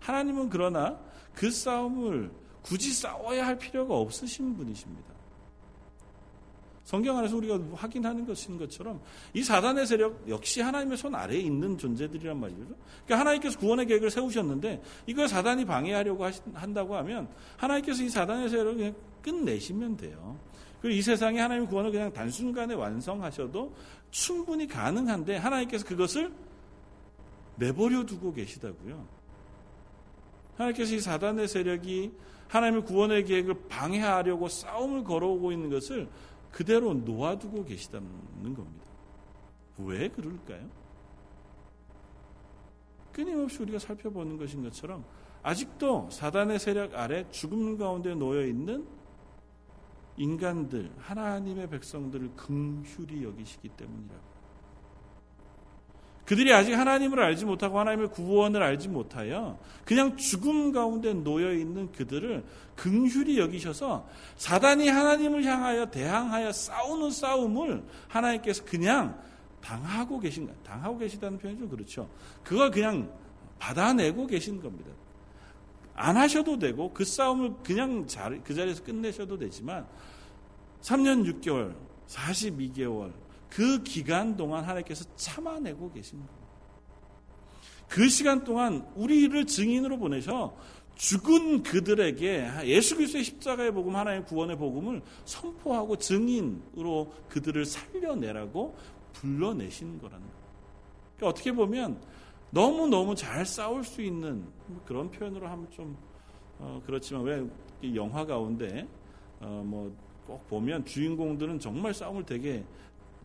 [0.00, 0.98] 하나님은 그러나
[1.34, 5.08] 그 싸움을 굳이 싸워야 할 필요가 없으신 분이십니다.
[6.82, 9.00] 성경 안에서 우리가 확인하는 것인 것처럼
[9.34, 12.64] 이 사단의 세력 역시 하나님의 손 아래에 있는 존재들이란 말이죠.
[13.04, 19.96] 그러니까 하나님께서 구원의 계획을 세우셨는데 이걸 사단이 방해하려고 한다고 하면 하나님께서 이 사단의 세력을 끝내시면
[19.96, 20.40] 돼요.
[20.84, 23.74] 이 세상에 하나님의 구원을 그냥 단순간에 완성하셔도
[24.10, 26.32] 충분히 가능한데 하나님께서 그것을
[27.56, 29.06] 내버려 두고 계시다고요.
[30.56, 32.12] 하나님께서 이 사단의 세력이
[32.48, 36.08] 하나님의 구원의 계획을 방해하려고 싸움을 걸어오고 있는 것을
[36.50, 38.08] 그대로 놓아두고 계시다는
[38.42, 38.86] 겁니다.
[39.78, 40.68] 왜 그럴까요?
[43.12, 45.04] 끊임없이 우리가 살펴보는 것인 것처럼
[45.42, 48.86] 아직도 사단의 세력 아래 죽음 가운데 놓여 있는
[50.18, 54.28] 인간들, 하나님의 백성들을 긍휼히 여기시기 때문이라고.
[56.28, 62.44] 그들이 아직 하나님을 알지 못하고 하나님의 구원을 알지 못하여 그냥 죽음 가운데 놓여 있는 그들을
[62.76, 69.18] 긍휼히 여기셔서 사단이 하나님을 향하여 대항하여 싸우는 싸움을 하나님께서 그냥
[69.62, 72.10] 당하고 계신 당하고 계시다는 표현이 좀 그렇죠.
[72.44, 73.10] 그걸 그냥
[73.58, 74.90] 받아내고 계신 겁니다.
[75.98, 78.06] 안 하셔도 되고 그 싸움을 그냥
[78.44, 79.86] 그 자리에서 끝내셔도 되지만
[80.80, 81.74] 3년 6개월,
[82.06, 83.12] 42개월
[83.50, 86.38] 그 기간 동안 하나님께서 참아내고 계신 겁니다.
[87.88, 90.54] 그 시간 동안 우리를 증인으로 보내셔
[90.94, 98.76] 죽은 그들에게 예수 그리스도의 십자가의 복음, 하나님의 구원의 복음을 선포하고 증인으로 그들을 살려내라고
[99.14, 100.38] 불러내신 거라는 거예요.
[101.16, 102.00] 그러니까 어떻게 보면
[102.50, 104.44] 너무너무 잘 싸울 수 있는
[104.86, 105.96] 그런 표현으로 하면 좀
[106.58, 107.46] 어, 그렇지만 왜
[107.94, 108.88] 영화 가운데
[109.40, 112.64] 어, 뭐꼭 보면 주인공들은 정말 싸움을 되게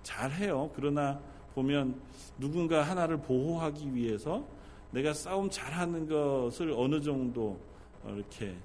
[0.03, 0.69] 잘 해요.
[0.75, 1.19] 그러나
[1.55, 1.99] 보면
[2.37, 4.45] 누군가 하나를 보호하기 위해서
[4.91, 7.59] 내가 싸움 잘하는 것을 어느 정도
[8.05, 8.55] 이렇게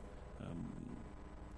[0.41, 0.69] 음,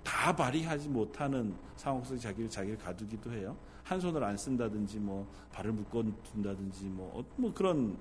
[0.04, 3.56] 다 발휘하지 못하는 상황 속에 자기를 자기를 가두기도 해요.
[3.82, 7.96] 한 손을 안 쓴다든지 뭐 발을 묶어 둔다든지 뭐, 어, 뭐 그런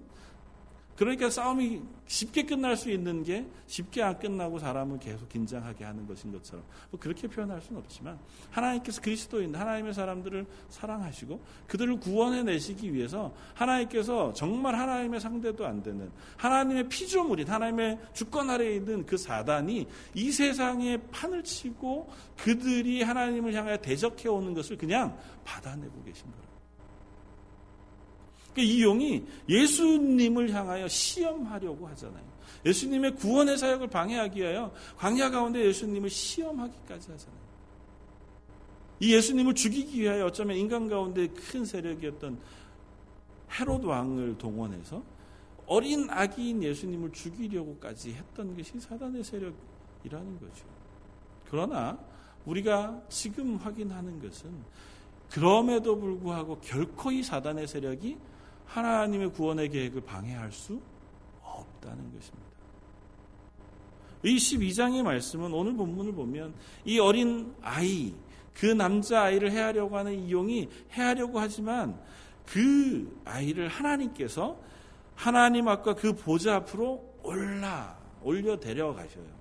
[0.99, 6.29] 그러니까 싸움이 쉽게 끝날 수 있는 게 쉽게 안 끝나고 사람을 계속 긴장하게 하는 것인
[6.33, 8.19] 것처럼 뭐 그렇게 표현할 수는 없지만
[8.51, 16.11] 하나님께서 그리스도인 하나님의 사람들을 사랑하시고 그들을 구원해 내시기 위해서 하나님께서 정말 하나님의 상대도 안 되는
[16.35, 23.77] 하나님의 피조물인 하나님의 주권 아래에 있는 그 사단이 이 세상에 판을 치고 그들이 하나님을 향하여
[23.77, 26.48] 대적해 오는 것을 그냥 받아내고 계신 거예요.
[28.59, 32.29] 그러니까 이 용이 예수님을 향하여 시험하려고 하잖아요.
[32.65, 37.39] 예수님의 구원의 사역을 방해하기 위하여 광야 가운데 예수님을 시험하기까지 하잖아요.
[38.99, 42.37] 이 예수님을 죽이기 위하여 어쩌면 인간 가운데 큰 세력이었던
[43.57, 45.01] 헤롯 왕을 동원해서
[45.65, 50.65] 어린 아기인 예수님을 죽이려고까지 했던 것이 사단의 세력이라는 거죠.
[51.49, 51.97] 그러나
[52.45, 54.51] 우리가 지금 확인하는 것은
[55.29, 58.17] 그럼에도 불구하고 결코 이 사단의 세력이
[58.69, 60.79] 하나님의 구원의 계획을 방해할 수
[61.41, 62.49] 없다는 것입니다.
[64.23, 66.53] 이 12장의 말씀은 오늘 본문을 보면
[66.85, 68.13] 이 어린 아이,
[68.53, 71.99] 그 남자 아이를 해하려고 하는 이용이 해하려고 하지만
[72.45, 74.59] 그 아이를 하나님께서
[75.15, 79.38] 하나님 앞과 그 보좌 앞으로 올라, 올려 데려가셔요.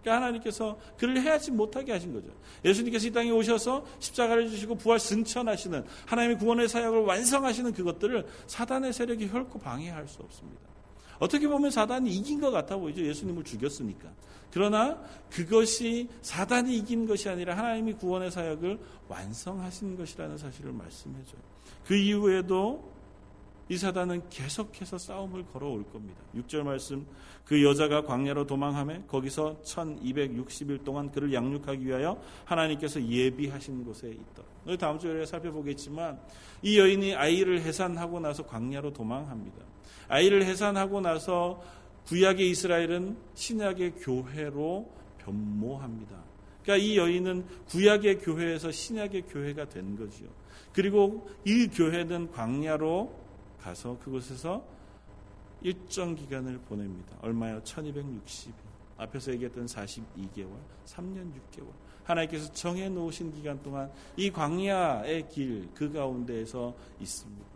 [0.00, 2.28] 그러니까 하나님께서 그를 해하지 못하게 하신 거죠.
[2.64, 9.28] 예수님께서 이 땅에 오셔서 십자가를 주시고 부활 승천하시는 하나님의 구원의 사역을 완성하시는 그것들을 사단의 세력이
[9.28, 10.60] 결코 방해할 수 없습니다.
[11.18, 13.04] 어떻게 보면 사단이 이긴 것 같아 보이죠.
[13.04, 14.08] 예수님을 죽였으니까.
[14.50, 21.40] 그러나 그것이 사단이 이긴 것이 아니라 하나님이 구원의 사역을 완성하신 것이라는 사실을 말씀해줘요.
[21.86, 22.97] 그 이후에도
[23.68, 26.20] 이 사단은 계속해서 싸움을 걸어올 겁니다.
[26.34, 27.06] 6절 말씀
[27.44, 34.76] 그 여자가 광야로 도망함에 거기서 1260일 동안 그를 양육하기 위하여 하나님께서 예비하신 곳에 있다.
[34.76, 36.18] 다음 주에 살펴보겠지만
[36.62, 39.64] 이 여인이 아이를 해산하고 나서 광야로 도망합니다.
[40.08, 41.62] 아이를 해산하고 나서
[42.06, 46.16] 구약의 이스라엘은 신약의 교회로 변모합니다.
[46.62, 50.28] 그러니까 이 여인은 구약의 교회에서 신약의 교회가 된 거지요.
[50.72, 53.27] 그리고 이 교회는 광야로
[53.68, 54.64] 가서 그곳에서
[55.60, 57.16] 일정 기간을 보냅니다.
[57.20, 57.60] 얼마요?
[57.62, 58.52] 1260일.
[58.96, 61.68] 앞에서 얘기했던 42개월, 3년 6개월.
[62.04, 67.47] 하나님께서 정해 놓으신 기간 동안 이 광야의 길 그 가운데에서 있습니다.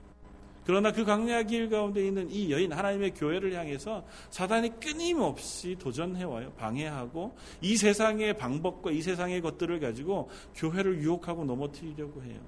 [0.64, 6.52] 그러나 그 광야 길 가운데 있는 이 여인 하나님의 교회를 향해서 사단이 끊임없이 도전해 와요.
[6.56, 12.38] 방해하고 이 세상의 방법과 이 세상의 것들을 가지고 교회를 유혹하고 넘어뜨리려고 해요.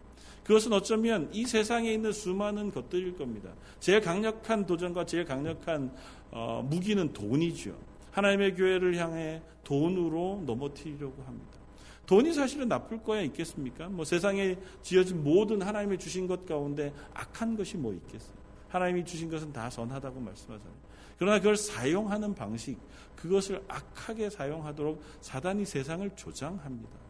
[0.44, 3.50] 그것은 어쩌면 이 세상에 있는 수많은 것들일 겁니다.
[3.81, 5.92] 제일 강력한 도전과 제일 강력한
[6.31, 7.77] 어, 무기는 돈이죠.
[8.12, 11.63] 하나님의 교회를 향해 돈으로 넘어뜨리려고 합니다.
[12.06, 13.88] 돈이 사실은 나쁠 거야 있겠습니까?
[13.88, 18.36] 뭐 세상에 지어진 모든 하나님이 주신 것 가운데 악한 것이 뭐 있겠어요?
[18.68, 20.74] 하나님이 주신 것은 다 선하다고 말씀하잖아요.
[21.18, 22.76] 그러나 그걸 사용하는 방식,
[23.16, 27.04] 그것을 악하게 사용하도록 사단이 세상을 조장합니다.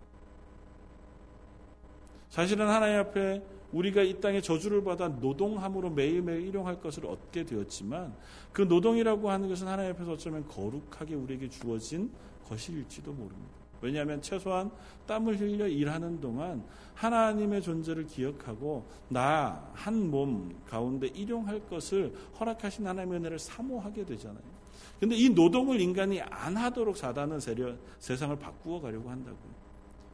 [2.28, 8.14] 사실은 하나님 앞에 우리가 이 땅에 저주를 받아 노동함으로 매일매일 일용할 것을 얻게 되었지만
[8.52, 12.12] 그 노동이라고 하는 것은 하나님 앞에서 어쩌면 거룩하게 우리에게 주어진
[12.48, 13.63] 것일지도 모릅니다.
[13.84, 14.70] 왜냐하면 최소한
[15.06, 23.20] 땀을 흘려 일하는 동안 하나님의 존재를 기억하고 나 한 몸 가운데 일용할 것을 허락하신 하나님의
[23.20, 24.42] 은혜를 사모하게 되잖아요.
[24.98, 29.64] 근데 이 노동을 인간이 안 하도록 사단은 세려, 세상을 바꾸어 가려고 한다고요.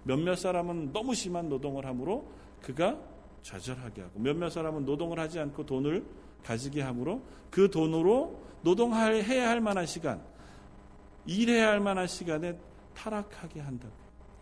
[0.05, 2.27] 몇몇 사람은 너무 심한 노동을 하므로
[2.63, 2.99] 그가
[3.43, 6.05] 좌절하게 하고 몇몇 사람은 노동을 하지 않고 돈을
[6.43, 10.21] 가지게 하므로 그 돈으로 노동해야 할 만한 시간,
[11.27, 12.59] 일해야 할 만한 시간에
[13.01, 13.93] 타락하게 한다고.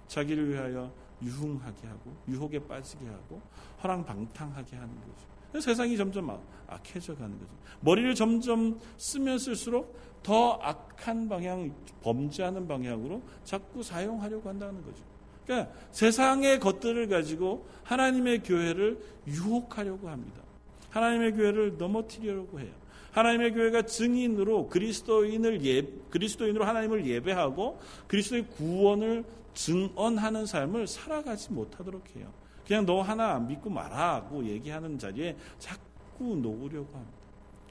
[0.08, 0.92] 자기를 위하여
[1.22, 3.40] 유흥하게 하고 유혹에 빠지게 하고
[3.82, 5.60] 허랑방탕하게 하는 거죠.
[5.60, 7.50] 세상이 점점 악해져 가는 거죠.
[7.80, 15.02] 머리를 점점 쓰면 쓸수록 더 악한 방향, 범죄하는 방향으로 자꾸 사용하려고 한다는 거죠.
[15.44, 20.42] 그러니까 세상의 것들을 가지고 하나님의 교회를 유혹하려고 합니다.
[20.90, 22.72] 하나님의 교회를 넘어뜨리려고 해요.
[23.12, 32.32] 하나님의 교회가 증인으로 그리스도인을 예, 그리스도인으로 하나님을 예배하고 그리스도의 구원을 증언하는 삶을 살아가지 못하도록 해요.
[32.66, 37.18] 그냥 너 하나 믿고 말하고 얘기하는 자리에 자꾸 놓으려고 합니다.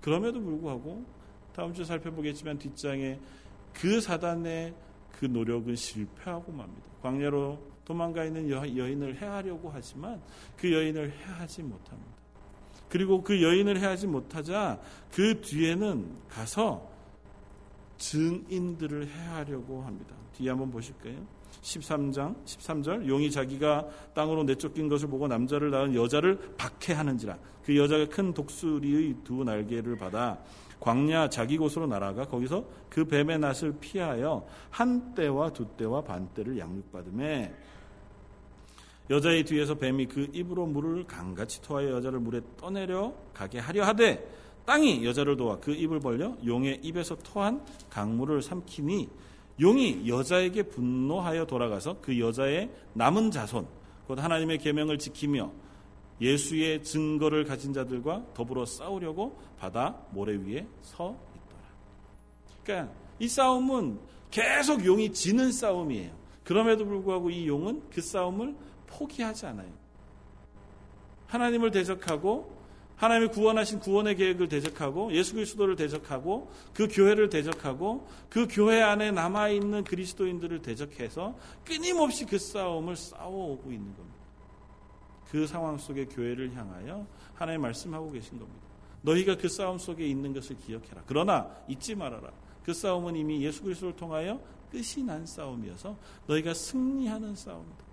[0.02, 1.06] 그럼에도 불구하고
[1.56, 3.20] 다음 주에 살펴보겠지만 뒷장에
[3.74, 4.74] 그 사단의
[5.12, 6.88] 그 노력은 실패하고 맙니다.
[7.02, 10.22] 광야로 도망가 있는 여인을 해하려고 하지만
[10.58, 12.07] 그 여인을 해하지 못합니다.
[12.90, 14.80] 그리고 그 여인을 해하지 못하자
[15.14, 16.90] 그 뒤에는 가서
[17.98, 20.16] 증인들을 해하려고 합니다.
[20.38, 21.16] 뒤에 한번 보실까요?
[21.62, 28.34] 13장 13절 용이 자기가 땅으로 내쫓긴 것을 보고 남자를 낳은 여자를 박해하는지라 그 여자가 큰
[28.34, 30.38] 독수리의 두 날개를 받아
[30.80, 36.58] 광야 자기 곳으로 날아가 거기서 그 뱀의 낯을 피하여 한 때와 두 때와 반 때를
[36.58, 37.54] 양육받음에
[39.10, 44.28] 여자의 뒤에서 뱀이 그 입으로 물을 강같이 토하여 여자를 물에 떠내려 가게 하려 하되
[44.66, 49.10] 땅이 여자를 도와 그 입을 벌려 용의 입에서 토한 강물을 삼키니
[49.62, 53.66] 용이 여자에게 분노하여 돌아가서 그 여자의 남은 자손
[54.08, 55.52] 곧 하나님의 계명을 지키며
[56.20, 61.64] 예수의 증거를 가진 자들과 더불어 싸우려고 바다 모래 위에 서 있더라.
[62.64, 64.00] 그러니까 이 싸움은
[64.32, 66.12] 계속 용이 지는 싸움이에요.
[66.44, 68.56] 그럼에도 불구하고 이 용은 그 싸움을
[68.88, 69.72] 포기하지 않아요.
[71.28, 72.58] 하나님을 대적하고
[72.98, 79.50] 하나님의 구원하신 구원의 계획을 대적하고 예수 그리스도를 대적하고 그 교회를 대적하고 그 교회 안에 남아
[79.50, 84.18] 있는 그리스도인들을 대적해서 끊임없이 그 싸움을 싸워오고 있는 겁니다.
[85.30, 88.66] 그 상황 속에 교회를 향하여 하나님 말씀하고 계신 겁니다.
[89.02, 91.04] 너희가 그 싸움 속에 있는 것을 기억해라.
[91.06, 92.32] 그러나 잊지 말아라.
[92.64, 97.87] 그 싸움은 이미 예수 그리스도를 통하여 끝이 난 싸움이어서 너희가 승리하는 싸움이다.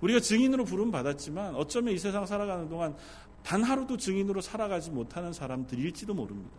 [0.00, 2.96] 우리가 증인으로 부름 받았지만 어쩌면 이 세상 살아가는 동안
[3.42, 6.56] 단 하루도 증인으로 살아가지 못하는 사람들일지도 모릅니다.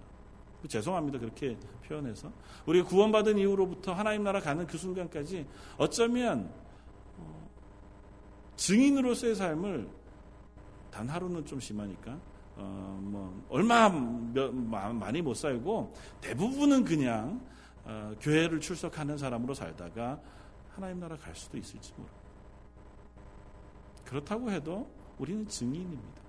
[0.67, 1.19] 죄송합니다.
[1.19, 1.57] 그렇게
[1.87, 2.31] 표현해서.
[2.65, 5.45] 우리가 구원받은 이후로부터 하나님 나라 가는 그 순간까지
[5.77, 6.51] 어쩌면
[7.17, 7.49] 어,
[8.57, 9.87] 증인으로서의 삶을
[10.91, 12.19] 단 하루는 좀 심하니까
[12.57, 17.41] 어, 뭐 얼마 몇, 많이 못 살고 대부분은 그냥
[17.85, 20.19] 어, 교회를 출석하는 사람으로 살다가
[20.75, 22.18] 하나님 나라 갈 수도 있을지 모릅니다.
[24.09, 24.89] 그렇다고 해도
[25.19, 26.21] 우리는 증인입니다.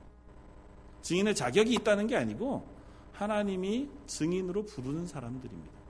[1.01, 2.69] 증인의 자격이 있다는 게 아니고
[3.13, 5.81] 하나님이 증인으로 부르는 사람들입니다.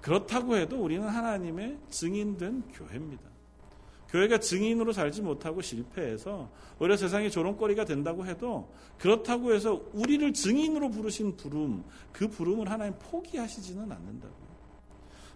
[0.00, 3.22] 그렇다고 해도 우리는 하나님의 증인된 교회입니다.
[4.08, 6.50] 교회가 증인으로 살지 못하고 실패해서
[6.80, 13.92] 오히려 세상의 조롱거리가 된다고 해도 그렇다고 해서 우리를 증인으로 부르신 부름, 그 부름을 하나님 포기하시지는
[13.92, 14.51] 않는다고요.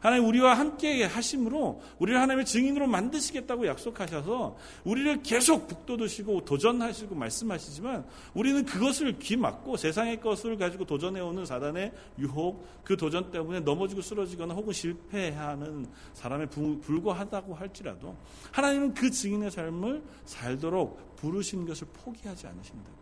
[0.07, 8.65] 하나님 우리와 함께 하심으로 우리를 하나님의 증인으로 만드시겠다고 약속하셔서 우리를 계속 북돋으시고 도전하시고 말씀하시지만 우리는
[8.65, 14.73] 그것을 귀 막고 세상의 것을 가지고 도전해오는 사단의 유혹 그 도전 때문에 넘어지고 쓰러지거나 혹은
[14.73, 18.17] 실패하는 사람에 불과하다고 할지라도
[18.53, 22.97] 하나님은 그 증인의 삶을 살도록 부르신 것을 포기하지 않으신다고.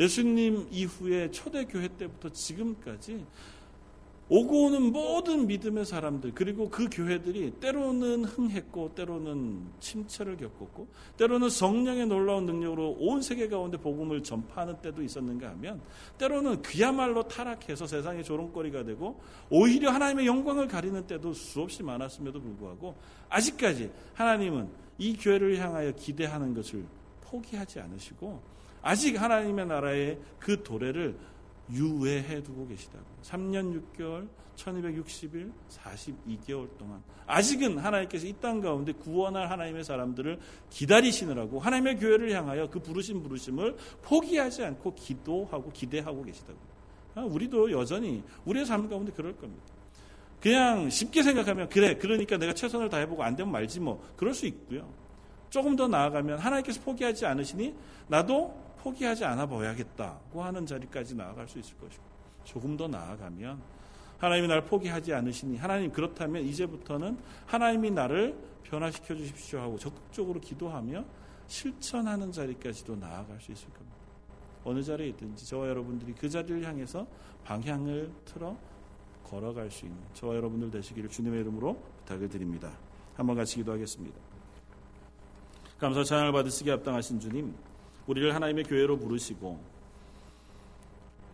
[0.00, 3.24] 예수님 이후에 초대교회 때부터 지금까지
[4.34, 12.06] 오고 오는 모든 믿음의 사람들 그리고 그 교회들이 때로는 흥했고 때로는 침체를 겪었고 때로는 성령의
[12.06, 15.82] 놀라운 능력으로 온 세계 가운데 복음을 전파하는 때도 있었는가 하면
[16.16, 19.20] 때로는 그야말로 타락해서 세상의 조롱거리가 되고
[19.50, 22.94] 오히려 하나님의 영광을 가리는 때도 수없이 많았음에도 불구하고
[23.28, 24.66] 아직까지 하나님은
[24.96, 26.86] 이 교회를 향하여 기대하는 것을
[27.20, 28.40] 포기하지 않으시고
[28.80, 31.16] 아직 하나님의 나라의 그 도래를
[31.72, 33.04] 유예해 두고 계시다고.
[33.22, 37.02] 3년 6개월, 1260일, 42개월 동안.
[37.26, 40.38] 아직은 하나님께서 이 땅 가운데 구원할 하나님의 사람들을
[40.70, 46.58] 기다리시느라고 하나님의 교회를 향하여 그 부르신 부르심을 포기하지 않고 기도하고 기대하고 계시다고.
[47.14, 49.62] 아, 우리도 여전히 우리의 삶 가운데 그럴 겁니다.
[50.40, 54.92] 그냥 쉽게 생각하면 그래 그러니까 내가 최선을 다해보고 안 되면 말지 뭐 그럴 수 있고요.
[55.50, 57.74] 조금 더 나아가면 하나님께서 포기하지 않으시니
[58.08, 58.52] 나도
[58.82, 62.02] 포기하지 않아 봐야겠다고 하는 자리까지 나아갈 수 있을 것이고
[62.44, 63.60] 조금 더 나아가면
[64.18, 71.04] 하나님이 나를 포기하지 않으시니 하나님 그렇다면 이제부터는 하나님이 나를 변화시켜 주십시오 하고 적극적으로 기도하며
[71.46, 73.96] 실천하는 자리까지도 나아갈 수 있을 겁니다.
[74.64, 77.06] 어느 자리에 있든지 저와 여러분들이 그 자리를 향해서
[77.44, 78.56] 방향을 틀어
[79.24, 82.70] 걸어갈 수 있는 저와 여러분들 되시기를 주님의 이름으로 부탁을 드립니다.
[83.14, 84.18] 한번 같이 기도하겠습니다.
[85.78, 87.54] 감사 찬양을 받으시기 합당하신 주님
[88.06, 89.60] 우리를 하나님의 교회로 부르시고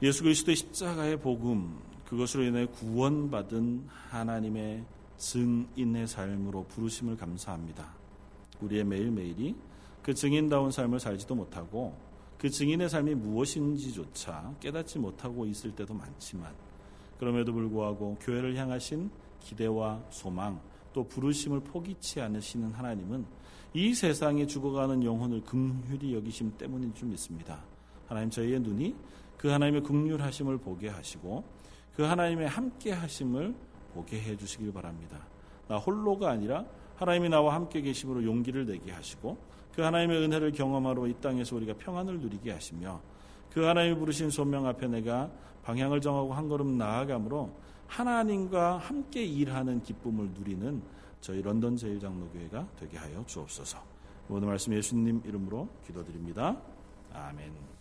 [0.03, 4.85] 예수 그리스도의 십자가의 복음 그것으로 인해 구원받은 하나님의
[5.17, 7.87] 증인의 삶으로 부르심을 감사합니다.
[8.61, 9.55] 우리의 매일매일이
[10.03, 11.97] 그 증인다운 삶을 살지도 못하고
[12.39, 16.55] 그 증인의 삶이 무엇인지조차 깨닫지 못하고 있을 때도 많지만
[17.19, 19.11] 그럼에도 불구하고 교회를 향하신
[19.41, 20.61] 기대와 소망
[20.93, 23.27] 또 부르심을 포기치 않으시는 하나님은
[23.75, 27.63] 이 세상에 죽어가는 영혼을 긍휼히 여기심 때문인 줄 믿습니다.
[28.07, 28.95] 하나님 저희의 눈이
[29.37, 31.45] 그 하나님의 긍휼하심을 보게 하시고
[31.95, 33.55] 그 하나님의 함께 하심을
[33.93, 35.19] 보게 해 주시길 바랍니다.
[35.69, 36.65] 나 홀로가 아니라
[36.97, 39.37] 하나님이 나와 함께 계심으로 용기를 내게 하시고
[39.75, 43.01] 그 하나님의 은혜를 경험하러 이 땅에서 우리가 평안을 누리게 하시며
[43.53, 45.31] 그 하나님이 부르신 소명 앞에 내가
[45.63, 47.51] 방향을 정하고 한 걸음 나아감으로
[47.87, 50.83] 하나님과 함께 일하는 기쁨을 누리는
[51.21, 53.83] 저희 런던 제일장로교회가 되게 하여 주옵소서.
[54.29, 56.61] 오늘 말씀 예수님 이름으로 기도드립니다.
[57.13, 57.78] 아멘.